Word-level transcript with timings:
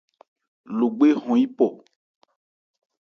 Logbê 0.77 1.07
hɔn 1.21 1.35
yípɔ. 1.41 1.67